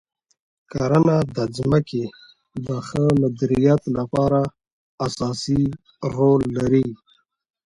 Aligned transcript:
کرنه 0.71 1.17
د 1.35 1.37
ځمکې 1.57 2.03
د 2.65 2.67
ښه 2.87 3.03
مدیریت 3.21 3.81
لپاره 3.97 4.41
اساسي 5.05 5.63
رول 6.15 6.41
لري. 6.57 6.87